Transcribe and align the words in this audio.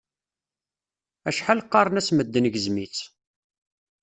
Acḥal 1.29 1.63
qqaren-as 1.65 2.09
medden 2.17 2.49
gzem-itt. 2.53 2.99